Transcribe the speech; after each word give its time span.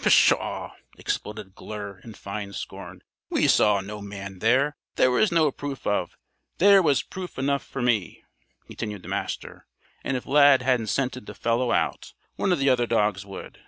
"Pshaw!" 0.00 0.72
exploded 0.98 1.54
Glure 1.54 2.00
in 2.02 2.14
fine 2.14 2.52
scorn. 2.52 3.02
"We 3.30 3.46
saw 3.46 3.80
no 3.80 4.02
man 4.02 4.40
there. 4.40 4.74
There 4.96 5.12
was 5.12 5.30
no 5.30 5.52
proof 5.52 5.86
of" 5.86 6.16
"There 6.58 6.82
was 6.82 7.04
proof 7.04 7.38
enough 7.38 7.64
for 7.64 7.80
me," 7.80 8.24
continued 8.66 9.02
the 9.02 9.08
Master. 9.08 9.64
"And 10.02 10.16
if 10.16 10.26
Lad 10.26 10.62
hadn't 10.62 10.88
scented 10.88 11.26
the 11.26 11.34
fellow 11.34 11.72
one 12.34 12.52
of 12.52 12.58
the 12.58 12.68
other 12.68 12.88
dogs 12.88 13.24
would. 13.24 13.60